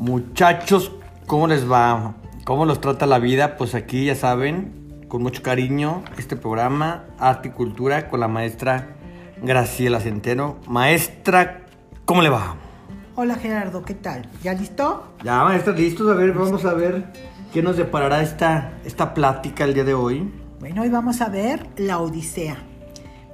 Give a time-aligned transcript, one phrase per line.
[0.00, 0.92] Muchachos,
[1.26, 2.14] ¿cómo les va?
[2.44, 3.58] ¿Cómo los trata la vida?
[3.58, 8.96] Pues aquí ya saben, con mucho cariño, este programa Arte y Cultura con la maestra
[9.42, 10.56] Graciela Centeno.
[10.66, 11.66] Maestra,
[12.06, 12.56] ¿cómo le va?
[13.14, 14.26] Hola Gerardo, ¿qué tal?
[14.42, 15.16] ¿Ya listo?
[15.22, 16.10] Ya, maestra, listos.
[16.10, 17.04] A ver, vamos a ver
[17.52, 20.32] qué nos deparará esta, esta plática el día de hoy.
[20.60, 22.56] Bueno, hoy vamos a ver La Odisea,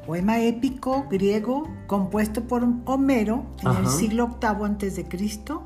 [0.05, 5.63] poema épico griego compuesto por Homero en el siglo VIII antes de Cristo.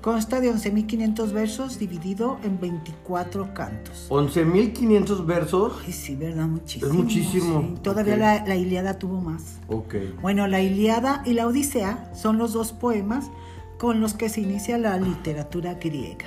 [0.00, 4.06] Consta de 11.500 versos dividido en 24 cantos.
[4.08, 5.72] 11.500 versos.
[5.86, 6.46] Ay, sí, ¿verdad?
[6.46, 6.90] Muchísimo.
[6.90, 7.60] Es muchísimo.
[7.76, 7.80] sí.
[7.82, 8.20] Todavía Ok.
[8.20, 9.58] la, la Ilíada tuvo más.
[9.68, 9.94] Ok.
[10.22, 13.30] Bueno, la Ilíada y la Odisea son los dos poemas
[13.78, 16.26] con los que se inicia la literatura griega.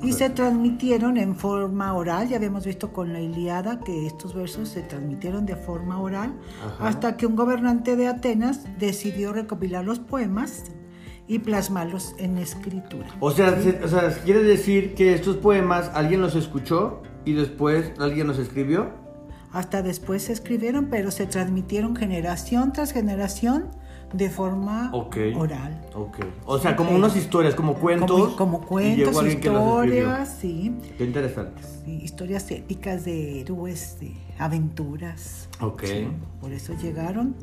[0.00, 4.68] Y se transmitieron en forma oral, ya habíamos visto con la Ilíada que estos versos
[4.68, 6.86] se transmitieron de forma oral, Ajá.
[6.86, 10.62] hasta que un gobernante de Atenas decidió recopilar los poemas
[11.28, 13.06] y plasmarlos en escritura.
[13.20, 17.92] O sea, se- o sea, quiere decir que estos poemas alguien los escuchó y después
[17.98, 18.90] alguien los escribió.
[19.52, 23.70] Hasta después se escribieron, pero se transmitieron generación tras generación
[24.12, 25.16] de forma Ok.
[25.36, 25.80] oral.
[25.94, 26.18] Ok.
[26.46, 28.34] O sea, como unas historias, como cuentos.
[28.34, 29.84] Como, como y cuentos, que escribió.
[29.84, 31.62] historias, sí, Qué interesante.
[31.84, 35.48] sí, historias épicas de héroes, de aventuras.
[35.60, 35.82] Ok.
[35.84, 36.08] Sí,
[36.40, 37.34] por eso llegaron.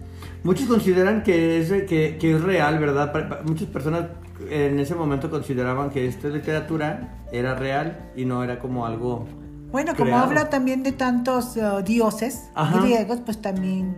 [0.43, 3.11] Muchos consideran que es, que, que es real, ¿verdad?
[3.11, 4.07] Pa- pa- Muchas personas
[4.49, 9.25] en ese momento consideraban que esta literatura era real y no era como algo...
[9.71, 10.23] Bueno, como Creado.
[10.25, 12.79] habla también de tantos uh, dioses Ajá.
[12.81, 13.95] griegos, pues también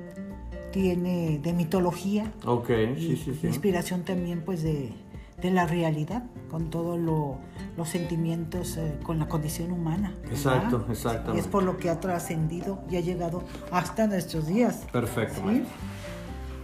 [0.77, 2.31] tiene de mitología.
[2.45, 3.47] Ok, sí, sí, sí.
[3.47, 4.93] Inspiración también pues de,
[5.41, 10.13] de la realidad, con todos los sentimientos, eh, con la condición humana.
[10.21, 10.31] ¿verdad?
[10.31, 11.37] Exacto, exactamente.
[11.37, 14.85] Y es por lo que ha trascendido y ha llegado hasta nuestros días.
[14.91, 15.41] Perfecto.
[15.49, 15.63] ¿sí?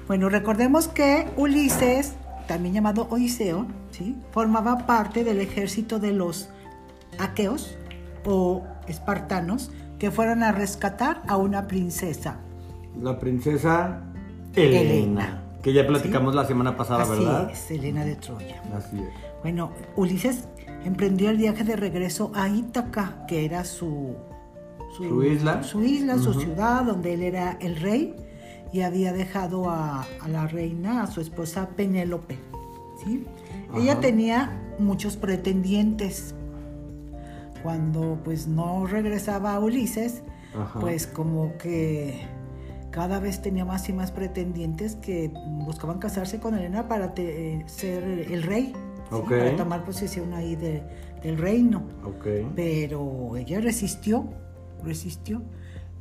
[0.08, 2.14] Bueno, recordemos que Ulises,
[2.48, 4.16] también llamado Odiseo, ¿sí?
[4.30, 6.50] formaba parte del ejército de los
[7.18, 7.76] aqueos
[8.26, 12.38] o espartanos que fueron a rescatar a una princesa.
[13.02, 14.02] La princesa
[14.56, 14.82] Elena.
[14.82, 15.40] Elena.
[15.62, 17.50] Que ya platicamos la semana pasada, Así ¿verdad?
[17.52, 18.62] es, Helena de Troya.
[18.76, 19.10] Así es.
[19.42, 20.46] Bueno, Ulises
[20.86, 24.16] emprendió el viaje de regreso a Ítaca, que era su,
[24.98, 25.64] Su isla.
[25.64, 28.14] su, isla, su ciudad, donde él era el rey
[28.74, 32.38] y había dejado a, a la reina, a su esposa Penélope.
[33.04, 33.26] ¿sí?
[33.76, 36.36] Ella tenía muchos pretendientes.
[37.64, 40.22] Cuando pues no regresaba a Ulises,
[40.54, 40.80] Ajá.
[40.82, 42.22] pues como que
[42.94, 45.32] cada vez tenía más y más pretendientes que
[45.66, 48.72] buscaban casarse con Elena para te- eh, ser el rey,
[49.10, 50.84] para tomar posesión ahí de-
[51.24, 51.82] del reino.
[52.56, 54.30] Pero ella resistió,
[54.84, 55.42] resistió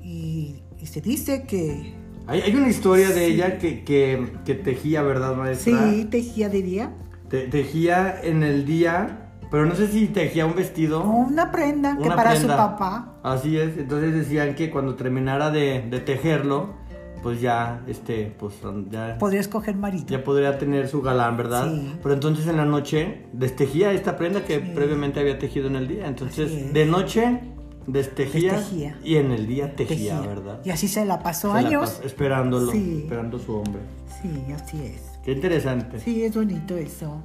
[0.02, 1.94] y, y se dice que
[2.26, 5.90] Hay, hay una historia de ella que, que, que tejía, ¿verdad, maestra?
[5.90, 6.92] sí, tejía de día
[7.30, 11.02] Te- tejía en el día, pero no sé si tejía un vestido.
[11.08, 12.40] una prenda que para prenda.
[12.40, 13.08] su papá.
[13.22, 16.81] Así es, entonces decían que cuando terminara de, de tejerlo,
[17.22, 18.54] pues ya, este, pues
[18.90, 20.06] ya, Podría escoger marido.
[20.08, 21.70] ya podría tener su galán, ¿verdad?
[21.72, 21.92] Sí.
[22.02, 24.72] Pero entonces en la noche destejía esta prenda que Sí.
[24.74, 26.06] previamente había tejido en el día.
[26.08, 27.40] Entonces, de noche
[27.86, 28.98] destejía, Destejía.
[29.04, 30.20] y en el día tejía, Tejía.
[30.20, 30.60] ¿verdad?
[30.64, 32.00] Y así se la pasó Se la años.
[32.04, 33.00] esperándolo, Sí.
[33.04, 33.82] esperando su hombre.
[34.20, 35.02] Sí, así es.
[35.24, 35.98] Qué interesante.
[36.00, 37.22] Sí, es bonito eso.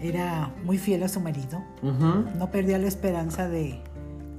[0.00, 1.62] Era muy fiel a su marido.
[1.82, 2.24] Ujú.
[2.38, 3.80] No perdía la esperanza de,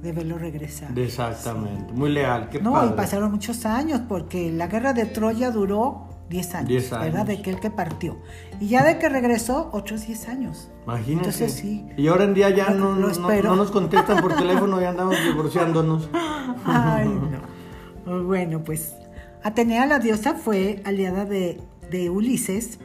[0.02, 0.96] de verlo regresar.
[0.98, 2.90] Exactamente, muy leal, qué no, padre.
[2.92, 7.04] y pasaron muchos años porque la guerra de Troya duró 10 años, 10 años.
[7.06, 7.26] ¿verdad?
[7.26, 8.16] De aquel que partió.
[8.60, 10.70] Y ya de que regresó, otros 10 años.
[10.84, 11.12] Imagínate.
[11.12, 11.86] Entonces, sí.
[11.96, 13.50] Y ahora en día ya no, no- espero.
[13.50, 16.08] no nos contestan por teléfono y andamos divorciándonos.
[16.64, 17.08] Ay,
[18.06, 18.24] no.
[18.24, 18.94] Bueno, pues
[19.42, 21.60] Atenea, la diosa, fue aliada de,
[21.90, 22.78] de Ulises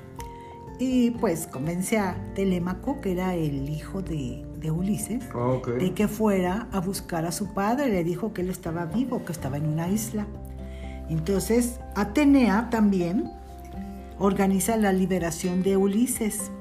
[0.79, 5.69] y pues convence a Telémaco, que era el hijo de, de Ulises, Ok.
[5.69, 7.89] de que fuera a buscar a su padre.
[7.89, 10.25] Le dijo que él estaba vivo, que estaba en una isla.
[11.09, 13.31] Entonces, Atenea también
[14.17, 16.51] organiza la liberación de Ulises.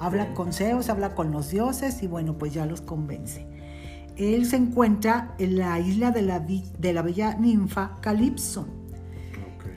[0.00, 3.46] Habla con Zeus, habla con los dioses y bueno, pues ya los convence.
[4.16, 8.68] Él se encuentra en la isla de la, de la bella ninfa Calipso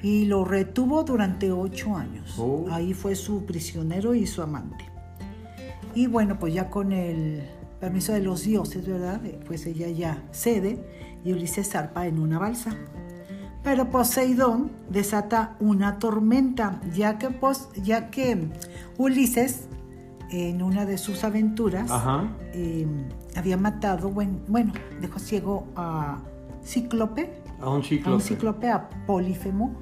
[0.04, 2.36] y lo retuvo durante ocho años.
[2.38, 2.66] Oh.
[2.70, 4.86] Ahí fue su prisionero y su amante.
[5.96, 7.44] Y bueno, pues ya con el
[7.84, 9.20] permiso de los dioses, ¿verdad?
[9.26, 10.82] Eh, Pues ella ya cede
[11.26, 12.72] y Ulises zarpa en una balsa.
[13.62, 18.48] Pero Poseidón desata una tormenta, ya que, Pos- ya que
[18.98, 19.68] Ulises,
[20.32, 21.92] en una de sus aventuras,
[22.54, 22.88] eh,
[23.36, 24.72] había matado, buen- bueno,
[25.02, 26.20] dejó ciego a
[26.64, 28.24] Cíclope, A un a un cíclope.
[28.24, 29.74] cíclope, a Polífemo,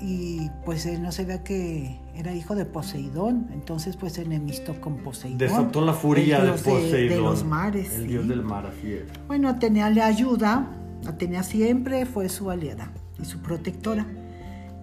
[0.00, 4.98] y pues él no sabía que era hijo de Poseidón, entonces pues se enemistó con
[4.98, 5.38] Poseidón.
[5.38, 7.08] Desató la furia de Poseidón.
[7.08, 7.92] De, los mares.
[7.94, 8.08] El sí.
[8.08, 9.04] dios del mar, así es.
[9.26, 10.66] Bueno, Atenea le ayuda,
[11.06, 12.90] Atenea siempre fue su aliada
[13.20, 14.06] y su protectora.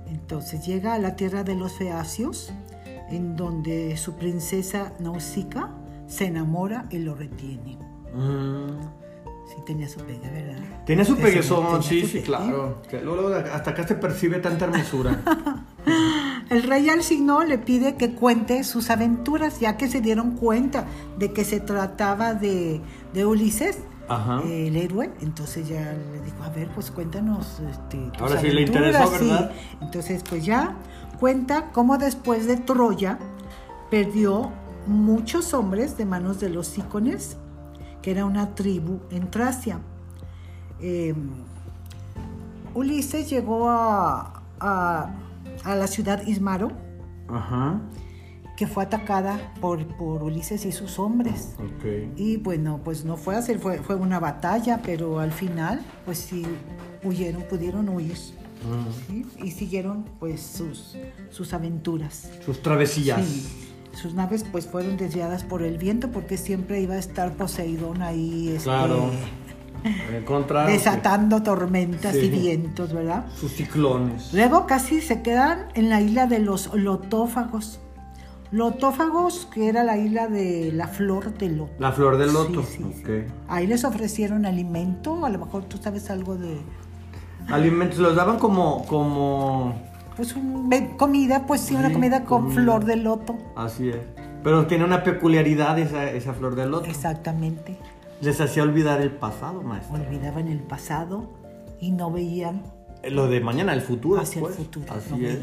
[0.07, 2.54] Entonces llega a la tierra de los feacios,
[3.10, 5.75] en donde su princesa Nausicaa
[6.07, 7.77] se enamora y lo retiene.
[8.13, 9.02] Mm.
[9.53, 10.63] Sí tenía su pegue, ¿verdad?
[10.85, 12.23] Tenía su peguezón, sí, su sí, pegue.
[12.25, 12.81] claro.
[13.03, 15.19] Luego, hasta acá se percibe tanta hermosura.
[16.50, 20.85] El rey Alcino le pide que cuente sus aventuras, ya que se dieron cuenta
[21.17, 22.81] de que se trataba de,
[23.13, 24.41] de Ulises, Ajá.
[24.45, 25.11] eh, el héroe.
[25.21, 29.17] Entonces ya le dijo, a ver, pues cuéntanos este, tus Ahora sí le aventuras", interesó,
[29.19, 29.25] sí.
[29.29, 29.51] ¿verdad?
[29.81, 30.75] Entonces, pues ya
[31.19, 33.17] cuenta cómo después de Troya
[33.89, 34.51] perdió
[34.85, 37.38] muchos hombres de manos de los Sícones,
[38.03, 39.79] que era una tribu en Tracia.
[40.79, 41.15] Eh,
[42.75, 45.09] Ulises llegó a, a-
[45.63, 46.71] a la ciudad Ismaro,
[47.27, 47.79] Ajá.
[48.57, 51.55] que fue atacada por, por Ulises y sus hombres.
[51.59, 52.17] Ok.
[52.17, 56.44] Y bueno, pues no fue así, fue, fue una batalla, pero al final, pues sí,
[57.03, 58.17] huyeron, pudieron huir.
[58.17, 59.25] ¿sí?
[59.44, 60.97] Y siguieron pues sus,
[61.29, 62.29] sus aventuras.
[62.45, 63.23] Sus travesías.
[63.25, 63.62] Sí.
[63.93, 68.49] Sus naves pues fueron desviadas por el viento porque siempre iba a estar Poseidón ahí
[68.49, 69.11] este, Claro.
[70.25, 70.65] Contra.
[70.65, 72.25] desatando tormentas Sí.
[72.25, 73.25] y vientos, ¿verdad?
[73.35, 74.33] Sus ciclones.
[74.33, 77.79] Luego casi se quedan en la isla de los lotófagos.
[78.51, 81.73] Lotófagos, que era la isla de la flor de loto.
[81.79, 82.61] La flor del loto.
[82.63, 83.01] Sí, sí, sí.
[83.03, 83.31] Ok.
[83.49, 86.59] Ahí les ofrecieron alimento, a lo mejor tú sabes algo de...
[87.49, 88.85] Alimentos los daban como.
[88.85, 89.73] como.
[90.15, 92.62] Pues un- ve- comida, pues sí, una Sí, comida con comida.
[92.62, 93.36] flor de loto.
[93.56, 93.98] Así es.
[94.44, 96.86] Pero tiene una peculiaridad esa, esa flor del loto.
[96.86, 97.77] Exactamente.
[98.21, 99.95] Les hacía olvidar el pasado, maestro.
[99.95, 101.30] Olvidaban el pasado
[101.80, 102.62] y no veían
[103.10, 104.21] Lo de mañana, el futuro.
[104.21, 104.57] hacia pues.
[104.60, 104.86] el futuro.
[104.94, 105.39] Así no es.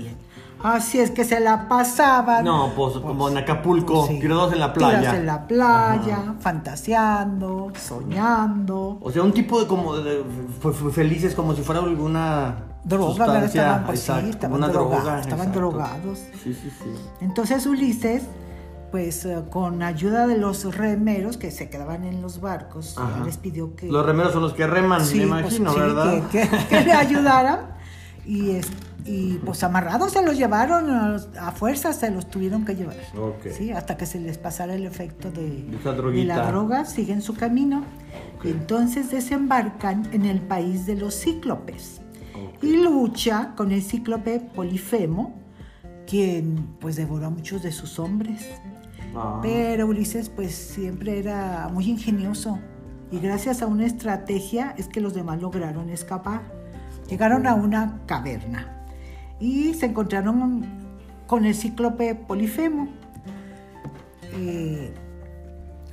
[0.62, 2.44] Así es que se la pasaban.
[2.44, 4.20] No, pues, como en Acapulco, sí.
[4.20, 4.98] tirados en la playa.
[4.98, 8.98] Tirados en la playa, fantaseando, soñando.
[9.00, 10.22] O sea, un tipo de como de,
[10.92, 13.44] felices como si fuera alguna Droga, ¿verdad?
[13.44, 16.18] Estaban, pues, sí, exacto, estaban droga, estaban drogados.
[16.42, 16.90] Sí, sí, sí.
[17.20, 18.22] Entonces Ulises,
[18.90, 23.24] pues eh, con ayuda de los remeros que se quedaban en los barcos, Ajá.
[23.24, 23.86] les pidió que...
[23.86, 26.28] Los remeros son los que reman, Sí, me pues, imagino, ¿verdad?
[26.30, 27.60] Que, que- que le ayudaran.
[28.26, 28.68] Y, es-
[29.06, 30.90] y pues amarrados se los llevaron,
[31.38, 32.96] a, fuerza se los tuvieron que llevar.
[33.18, 33.46] Ok.
[33.56, 35.64] Sí, hasta que se les pasara el efecto de,
[36.12, 37.84] De la droga, siguen su camino.
[38.38, 38.44] Ok.
[38.46, 41.99] Y entonces desembarcan en el país de los cíclopes.
[42.62, 45.34] Y lucha con el cíclope Polifemo,
[46.06, 48.46] quien pues devoró a muchos de sus hombres.
[49.14, 52.58] Ah, Pero Ulises pues siempre era muy ingenioso
[53.10, 56.42] y gracias a una estrategia es que los demás lograron escapar.
[57.08, 58.86] Llegaron a una caverna
[59.40, 60.64] y se encontraron
[61.26, 62.88] con el cíclope Polifemo.
[64.34, 64.94] Eh,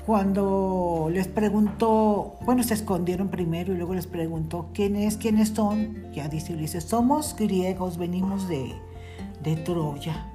[0.07, 6.09] cuando les preguntó, bueno, se escondieron primero y luego les preguntó quién es, quiénes son.
[6.13, 8.73] Ya dice Ulises, somos griegos, venimos de,
[9.43, 10.31] de Troya.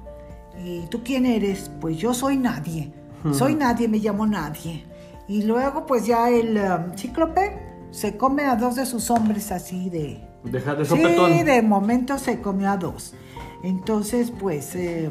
[0.63, 1.71] ¿Y tú quién eres?
[1.81, 2.93] Pues yo soy nadie.
[3.31, 4.83] Soy nadie, me llamo nadie.
[5.27, 7.57] Y luego pues ya el um, cíclope
[7.89, 10.23] se come a dos de sus hombres así de...
[10.43, 11.33] Deja de sopetón.
[11.33, 13.15] Sí, de momento se comió a dos.
[13.63, 15.09] Entonces pues eh,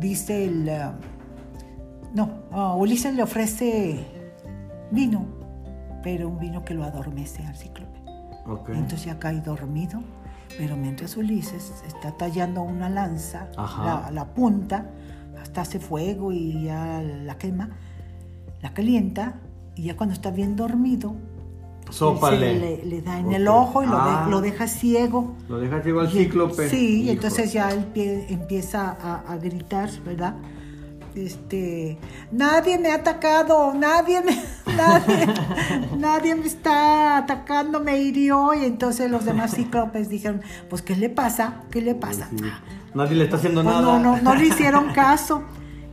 [0.00, 0.68] dice el...
[0.68, 1.11] uh,
[2.14, 4.04] no, Ulises le ofrece
[4.90, 5.24] vino,
[6.02, 8.00] pero un vino que lo adormece al cíclope.
[8.68, 10.00] Entonces ya cae dormido,
[10.58, 14.86] pero mientras Ulises está tallando una lanza, la, la punta,
[15.40, 17.70] hasta hace fuego y ya la quema,
[18.60, 19.34] la calienta,
[19.74, 21.14] y ya cuando está bien dormido,
[21.90, 22.38] Sópale.
[22.54, 24.26] se le, le da en el ojo y lo, de- Ah.
[24.28, 25.34] lo deja ciego.
[25.48, 26.68] Lo dejas igual Y- cíclope.
[26.68, 27.12] Sí, Hijo.
[27.12, 30.34] entonces ya él pie- empieza a, a gritar, ¿verdad?
[31.14, 31.98] Este,
[32.30, 34.32] nadie me ha atacado, nadie me,
[34.76, 35.26] nadie,
[35.98, 38.54] nadie me está atacando, me hirió.
[38.54, 40.40] Y entonces los demás cíclopes dijeron,
[40.70, 41.62] pues, ¿qué le pasa?
[41.70, 42.28] ¿Qué le pasa?
[42.30, 42.44] Sí.
[42.94, 43.98] Nadie le está haciendo Pues nada.
[43.98, 45.42] no, no, no le hicieron caso.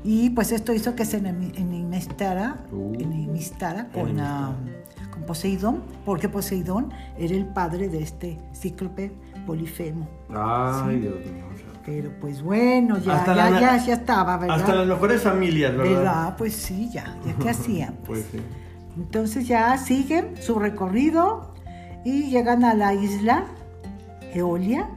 [0.03, 2.93] Y pues esto hizo que se enemi- enemistara, Uh.
[2.95, 4.45] enemistara con, Enemistara.
[4.47, 4.53] ah,
[5.11, 9.11] con Poseidón, porque Poseidón era el padre de este cíclope
[9.45, 10.07] Polifemo.
[10.33, 11.43] Ay, Dios mío.
[11.89, 14.57] Pero pues bueno, ya, ya, la- ya, ya estaba, ¿verdad?
[14.59, 15.91] Hasta las mejores familias, ¿verdad?
[15.95, 16.35] ¿Verdad?
[16.37, 17.95] Pues sí, ya, ya qué hacían.
[18.05, 18.39] Pues sí.
[18.95, 21.51] Entonces ya siguen su recorrido
[22.05, 23.45] y llegan a la isla
[24.35, 24.87] Eolia,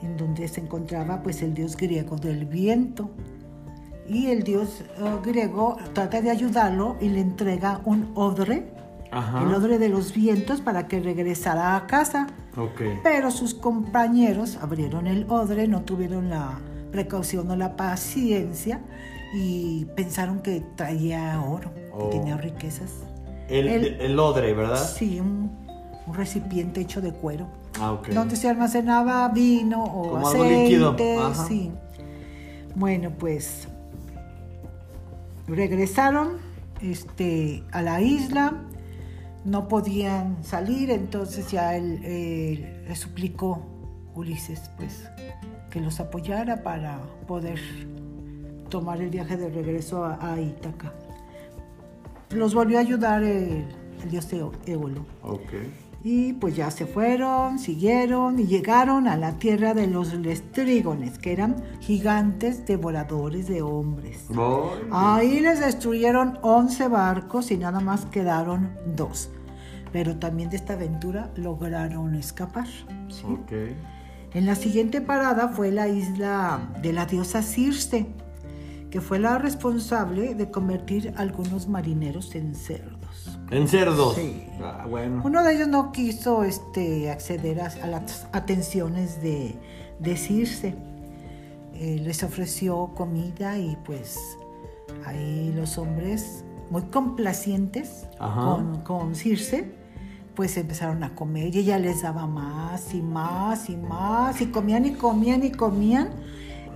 [0.00, 3.10] en donde se encontraba pues el dios griego del viento.
[4.08, 8.72] Y el dios eh, griego trata de ayudarlo y le entrega un odre,
[9.12, 9.42] Ajá.
[9.42, 12.26] el odre de los vientos, para que regresara a casa.
[13.02, 16.58] Pero sus compañeros abrieron el odre, no tuvieron la
[16.92, 18.80] precaución o la paciencia
[19.34, 22.08] y pensaron que traía oro, que Oh.
[22.10, 22.90] tenía riquezas.
[23.48, 24.76] El, El- el odre, ¿verdad?
[24.76, 25.50] Sí, un,
[26.06, 27.46] un recipiente hecho de cuero,
[27.80, 28.08] Ah, ok.
[28.10, 31.46] donde se almacenaba vino o Como algo líquido, ajá.
[31.46, 31.72] Sí.
[32.76, 33.66] Bueno, pues
[35.48, 36.38] regresaron
[36.82, 38.54] este, a la isla,
[39.44, 43.62] no podían salir, entonces ya él, él le suplicó
[44.14, 45.08] Ulises pues
[45.70, 47.58] que los apoyara para poder
[48.68, 50.92] tomar el viaje de regreso a, a Ítaca.
[52.30, 53.64] Los volvió a ayudar el,
[54.08, 54.28] dios
[54.66, 55.04] Éolo.
[55.22, 55.52] Ok.
[56.02, 61.32] Y pues ya se fueron, siguieron y llegaron a la tierra de los lestrígones, que
[61.32, 64.24] eran gigantes devoradores de hombres.
[64.90, 69.28] Ahí les destruyeron 11 barcos y nada más quedaron dos.
[69.92, 72.68] Pero también de esta aventura lograron escapar.
[74.32, 78.06] En la siguiente parada fue la isla de la diosa Circe,
[78.90, 82.99] que fue la responsable de convertir a algunos marineros en cerdos.
[83.50, 84.14] En cerdos.
[84.14, 84.46] Sí.
[84.62, 85.22] Ah, bueno.
[85.24, 89.56] Uno de ellos no quiso este, acceder a, a las atenciones de,
[89.98, 90.74] de Circe.
[91.74, 94.18] Eh, les ofreció comida y pues
[95.06, 99.72] ahí los hombres muy complacientes con, con Circe
[100.34, 104.84] pues empezaron a comer y ella les daba más y más y más y comían
[104.84, 106.10] y comían y comían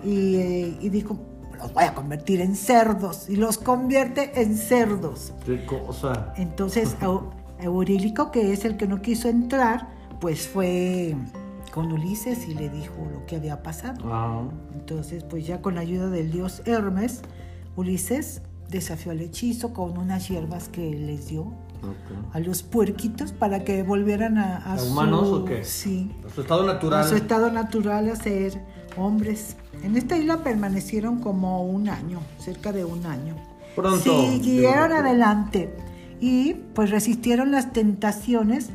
[0.05, 1.19] y, eh, y dijo
[1.65, 5.33] los voy a convertir en cerdos y los convierte en cerdos.
[5.47, 6.35] Qué cosa.
[6.37, 9.89] Entonces, Eu- Eurílico, que es el que no quiso entrar,
[10.21, 11.17] pues fue
[11.73, 14.13] con Ulises y le dijo lo que había pasado.
[14.13, 14.43] Ajá.
[14.75, 17.23] Entonces, pues ya con la ayuda del dios Hermes,
[17.77, 21.51] Ulises desafió al hechizo con unas hierbas que les dio
[22.33, 25.65] A los puerquitos para que volvieran a, a ¿A su- humanos o qué?
[25.65, 27.01] Sí, Su estado natural.
[27.01, 28.61] a su estado natural a ser
[28.97, 29.57] hombres.
[29.83, 33.35] En esta isla permanecieron como un año, cerca de un año.
[33.77, 34.01] Pronto.
[34.31, 35.75] Siguieron adelante
[36.21, 38.71] y pues resistieron las tentaciones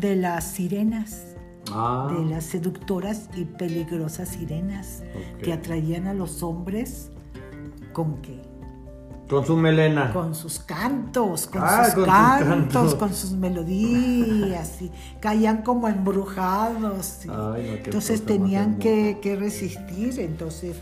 [0.00, 1.24] de las sirenas,
[1.70, 2.08] Ah.
[2.10, 5.02] de las seductoras y peligrosas sirenas
[5.42, 7.10] que atraían a los hombres
[7.92, 8.40] con qué?
[9.28, 10.12] Con su melena.
[10.12, 12.94] Con sus cantos, con Ah, sus con cantos, cantos.
[12.94, 17.24] con sus melodías, y caían como embrujados.
[17.26, 17.54] y Ay, no,
[17.84, 20.76] entonces tenían que, que resistir, entonces,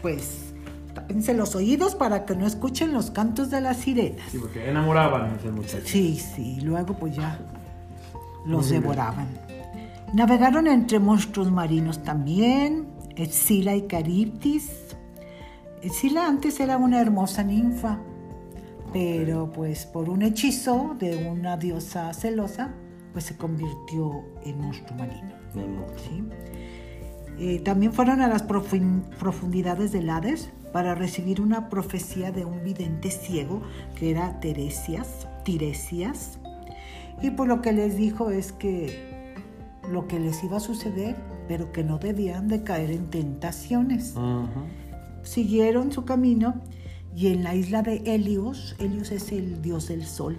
[0.00, 0.52] pues,
[0.94, 4.24] tápense los oídos para que no escuchen los cantos de las sirenas.
[4.30, 5.82] Sí, porque enamoraban a ese muchacho.
[5.84, 7.38] Sí, sí, luego pues ya
[8.46, 9.28] los devoraban.
[10.14, 14.70] Navegaron entre monstruos marinos también, Escila y Cariptis.
[15.82, 17.98] Escila antes era una hermosa ninfa,
[18.92, 22.74] pero pues por un hechizo de una diosa celosa,
[23.12, 25.32] pues se convirtió en monstruo marino.
[27.38, 32.62] Eh, también fueron a las profun- profundidades del Hades para recibir una profecía de un
[32.62, 33.62] vidente ciego
[33.96, 36.38] que era Teresias, Tiresias.
[37.22, 39.34] Y pues lo que les dijo es que
[39.90, 41.16] lo que les iba a suceder,
[41.48, 44.14] pero que no debían de caer en tentaciones.
[45.22, 46.60] Siguieron su camino
[47.14, 50.38] y en la isla de Helios, Helios es el dios del sol,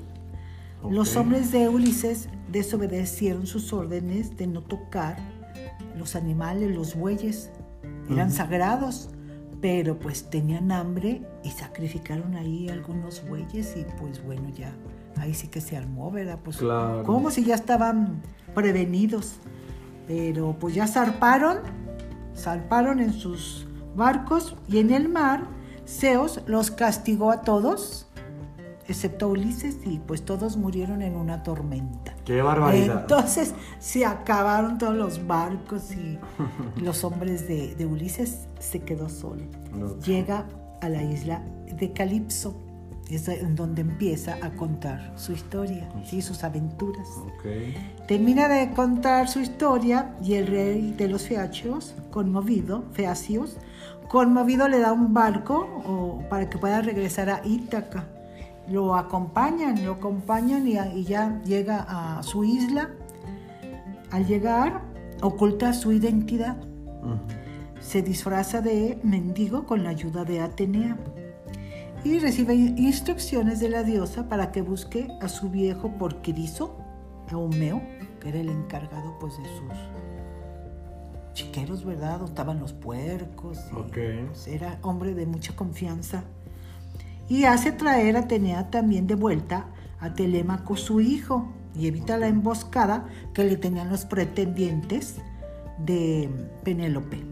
[0.89, 5.17] los hombres de Ulises desobedecieron sus órdenes de no tocar
[5.97, 7.51] los animales, los bueyes.
[8.09, 9.09] Eran sagrados,
[9.61, 14.73] pero pues tenían hambre y sacrificaron ahí algunos bueyes y pues bueno, ya
[15.17, 16.39] ahí sí que se armó, ¿verdad?
[16.43, 17.03] Pues Claro.
[17.03, 18.21] como si ya estaban
[18.55, 19.35] prevenidos.
[20.07, 21.59] Pero pues ya zarparon,
[22.35, 25.47] zarparon en sus barcos y en el mar
[25.87, 28.07] Zeus los castigó a todos,
[28.87, 32.15] excepto Ulises, y pues todos murieron en una tormenta.
[32.25, 33.01] Qué barbaridad.
[33.01, 36.19] Entonces se acabaron todos los barcos y
[36.81, 39.43] los hombres de, de Ulises se quedó solo.
[39.73, 39.99] No.
[39.99, 40.45] Llega
[40.81, 42.55] a la isla de Calipso,
[43.09, 47.07] es en donde empieza a contar su historia y sus aventuras.
[48.07, 53.57] Termina de contar su historia y el rey de los feacios, conmovido, feacios,
[54.11, 55.55] conmovido le da un barco
[55.87, 58.03] o- para que pueda regresar a Ítaca.
[58.67, 62.89] Lo acompañan, lo acompañan y, y ya llega a su isla.
[64.11, 64.81] Al llegar,
[65.21, 66.57] oculta su identidad.
[67.79, 70.97] Se disfraza de mendigo con la ayuda de Atenea
[72.03, 76.75] y recibe instrucciones de la diosa para que busque a su viejo porquerizo,
[77.31, 77.81] Eumeo,
[78.19, 80.00] que era el encargado pues de sus
[81.33, 82.23] chiqueros, ¿verdad?
[82.23, 83.57] Estaban los puercos.
[83.71, 83.97] y, Ok.
[84.27, 86.23] pues, era hombre de mucha confianza.
[87.29, 89.67] Y hace traer a Atenea también de vuelta
[89.99, 95.15] a Telémaco, su hijo, y evita la emboscada que le tenían los pretendientes
[95.77, 96.29] de
[96.63, 97.23] Penélope.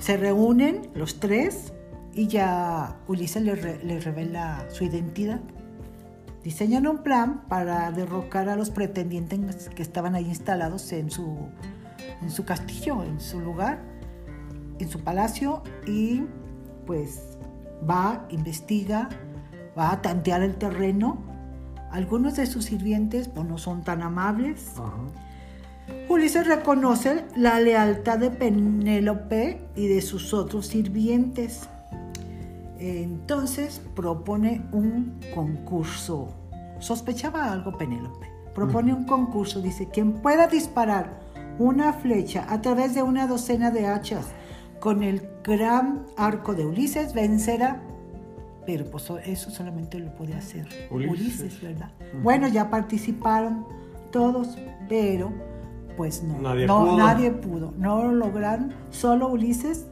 [0.00, 1.72] Se reúnen los tres
[2.12, 5.40] y ya Ulises le, re- le revela su identidad.
[6.42, 11.36] Diseñan un plan para derrocar a los pretendientes que estaban ahí instalados en su,
[12.22, 13.80] en su castillo, en su lugar,
[14.78, 16.22] en su palacio y
[16.86, 17.38] pues
[17.88, 19.08] va, investiga,
[19.78, 21.18] va a tantear el terreno.
[21.90, 24.72] Algunos de sus sirvientes pues, no son tan amables.
[24.78, 24.96] Ajá.
[26.08, 31.68] Ulises reconoce la lealtad de Penélope y de sus otros sirvientes.
[32.78, 36.28] Entonces propone un concurso.
[36.80, 38.26] Sospechaba algo Penélope.
[38.54, 39.60] Propone un concurso.
[39.60, 41.21] Dice, quien pueda disparar
[41.58, 44.26] una flecha a través de una docena de hachas
[44.80, 47.80] con el gran arco de Ulises vencerá.
[48.66, 51.40] Pero pues eso solamente lo podía hacer Ulises.
[51.40, 51.90] Ulises, ¿verdad?
[52.22, 53.66] Bueno, ya participaron
[54.12, 54.56] todos,
[54.88, 55.32] pero
[55.96, 56.96] pues no, Nadie no, pudo.
[56.96, 59.86] nadie pudo, no lo lograron, solo Ulises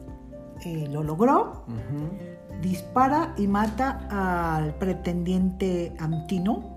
[0.65, 1.65] eh, lo logró,
[2.61, 6.70] dispara y mata al pretendiente Amtino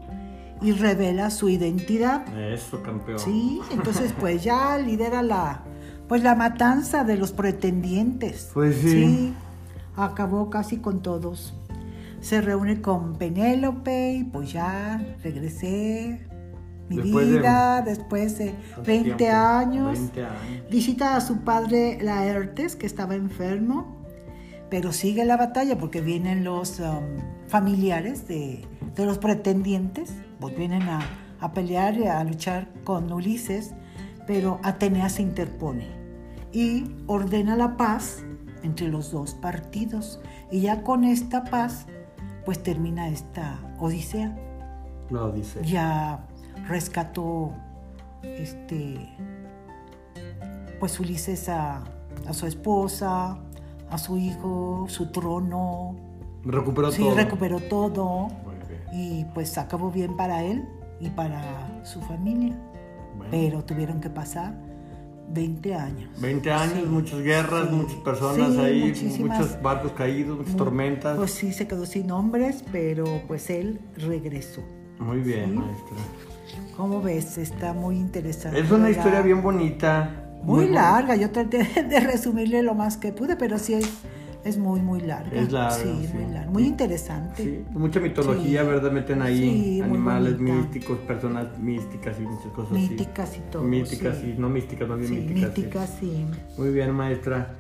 [0.65, 2.27] y revela su identidad.
[2.37, 3.19] Eso, campeón.
[3.19, 5.63] Sí, entonces pues ya lidera la
[6.09, 8.51] pues la matanza de los pretendientes.
[8.55, 9.33] Pues sí.
[9.97, 11.55] acabó casi con todos.
[12.21, 16.27] Se reúne con Penélope y pues ya regresé
[16.89, 19.37] mi Después de- vida después de Tanto 20 tiempo.
[19.37, 19.99] años.
[19.99, 20.71] 20 años.
[20.71, 23.97] Visita a su padre Laertes, que estaba enfermo,
[24.71, 27.01] pero sigue la batalla porque vienen los um,
[27.49, 28.65] familiares de,
[28.97, 31.01] de los pretendientes, pues vienen a,
[31.41, 33.75] a pelear y a luchar con Ulises,
[34.27, 35.87] pero Atenea se interpone
[36.53, 38.25] y ordena la paz
[38.63, 40.21] entre los dos partidos.
[40.51, 41.87] Y ya con esta paz,
[42.45, 44.35] pues termina esta odisea
[45.11, 45.61] Lo dice.
[45.65, 46.25] ya
[46.69, 47.53] rescató
[48.23, 49.09] este
[50.81, 51.83] pues Ulises a,
[52.27, 53.39] a su esposa,
[53.91, 55.97] a su hijo, su trono.
[56.45, 57.15] Recuperó Sí, todo.
[57.15, 58.29] recuperó todo.
[58.95, 60.65] Y pues acabó bien para él
[61.01, 62.57] y para su familia.
[63.17, 63.31] Bueno.
[63.31, 64.55] Pero tuvieron que pasar
[65.31, 66.11] 20 años.
[66.21, 70.59] 20 años, Sí, muchas guerras, sí, muchas personas sí, ahí, muchos barcos caídos, muchas Mu-
[70.59, 71.17] tormentas.
[71.17, 74.63] Pues sí, se quedó sin hombres, pero pues él regresó.
[74.99, 75.97] Muy bien, maestra.
[76.77, 77.39] ¿Cómo ves?
[77.39, 78.61] Está muy interesante.
[78.61, 80.21] Es una historia bien bonita.
[80.43, 83.89] Muy bu- larga, yo traté de resumirle lo más que pude, pero sí es,
[84.45, 85.31] es muy, muy larga.
[85.41, 86.15] Es larga, Sí, sí.
[86.17, 86.51] muy larga.
[86.51, 87.43] Muy interesante.
[87.43, 88.63] Sí, mucha mitología.
[88.63, 88.93] ¿verdad?
[88.93, 93.63] Meten ahí animales místicos, personas místicas y muchas cosas Míticas y todo.
[93.63, 95.57] Míticas y no místicas, más bien míticas.
[95.57, 96.27] míticas, sí.
[96.59, 97.55] Muy bien, maestra.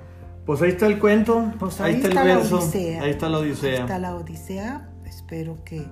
[0.44, 3.02] Pues ahí está el cuento, Pues ahí, ahí está, está el la Odisea.
[3.02, 3.80] ahí está la Odisea.
[3.80, 4.88] Está la Odisea.
[5.06, 5.82] Espero que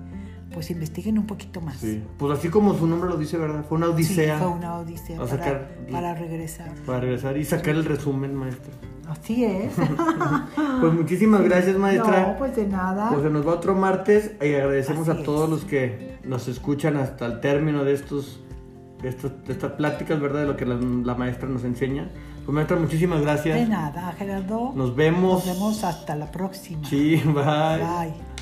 [0.53, 1.77] pues investiguen un poquito más.
[1.77, 2.01] Sí.
[2.17, 3.65] Pues así como su nombre lo dice, ¿verdad?
[3.67, 6.71] Fue una Sí, odisea fue una odisea para, sacar- para regresar.
[6.85, 8.71] para regresar y sacar el resumen, maestra.
[9.09, 9.73] Así es.
[10.81, 12.27] Pues muchísimas gracias, maestra.
[12.27, 13.09] No, pues de nada.
[13.09, 15.49] Pues se nos va otro martes y agradecemos Así a todos es.
[15.49, 18.39] los que nos escuchan hasta el término de estos
[19.01, 20.41] de, estos- de estas pláticas, ¿verdad?
[20.41, 22.09] De lo que la, la maestra nos enseña.
[22.45, 23.67] Pues maestra, muchísimas de gracias.
[23.69, 24.71] nada, Gerardo.
[24.75, 25.45] Nos vemos.
[25.45, 26.85] Nos vemos hasta la próxima.
[26.87, 27.33] Sí, bye.
[27.43, 28.32] Bye.